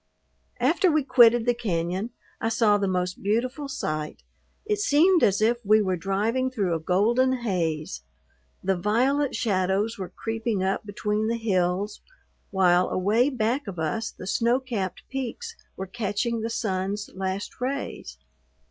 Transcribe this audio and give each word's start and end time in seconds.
After 0.59 0.89
we 0.91 1.03
quitted 1.03 1.45
the 1.45 1.53
cañon 1.53 2.09
I 2.41 2.49
saw 2.49 2.79
the 2.79 2.87
most 2.87 3.21
beautiful 3.21 3.67
sight. 3.69 4.23
It 4.65 4.79
seemed 4.79 5.21
as 5.21 5.43
if 5.43 5.63
we 5.63 5.79
were 5.79 5.95
driving 5.95 6.49
through 6.49 6.73
a 6.73 6.79
golden 6.79 7.33
haze. 7.43 8.01
The 8.63 8.75
violet 8.75 9.35
shadows 9.35 9.99
were 9.99 10.09
creeping 10.09 10.63
up 10.63 10.87
between 10.87 11.27
the 11.27 11.37
hills, 11.37 12.01
while 12.49 12.89
away 12.89 13.29
back 13.29 13.67
of 13.67 13.77
us 13.77 14.09
the 14.09 14.25
snow 14.25 14.59
capped 14.59 15.03
peaks 15.07 15.55
were 15.77 15.85
catching 15.85 16.41
the 16.41 16.49
sun's 16.49 17.11
last 17.13 17.61
rays. 17.61 18.17